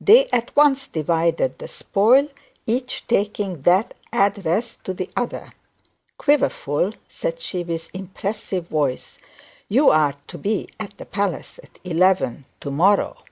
[0.00, 2.28] They at once divided the spoil,
[2.64, 5.48] each taking that addressed to the others.
[6.16, 9.18] 'Quiverful,'said she with impressive voice,
[9.68, 13.24] 'you are to be at the palace at eleven to morrow.'